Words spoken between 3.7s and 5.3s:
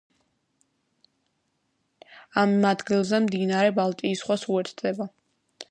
ბალტიის ზღვას უერთდება.